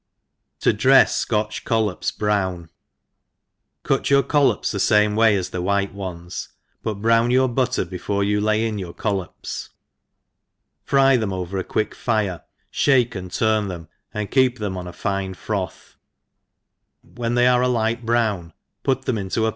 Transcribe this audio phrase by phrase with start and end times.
[0.59, 2.71] Tlo dtefs Scotch Collops brown*
[3.83, 6.49] GUT your collops the fam« way as the white ones,
[6.81, 9.69] but brown your butter before you lay irf your collops,
[10.83, 12.41] fry them over a quick fire,
[12.87, 15.97] (bake and turn them, and keep them on a fine frotJi:
[17.03, 19.49] when they arc a light brown, put them into a pol ENGLISH HOUSE KEEPER.